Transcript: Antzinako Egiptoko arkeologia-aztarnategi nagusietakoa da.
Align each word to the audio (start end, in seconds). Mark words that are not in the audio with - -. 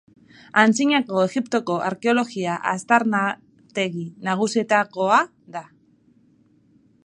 Antzinako 0.61 1.19
Egiptoko 1.25 1.75
arkeologia-aztarnategi 1.89 4.07
nagusietakoa 4.31 5.23
da. 5.59 5.63